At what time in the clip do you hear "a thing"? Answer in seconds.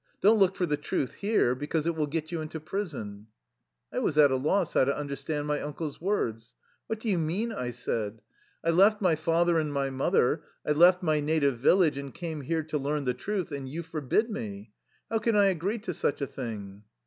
16.19-16.81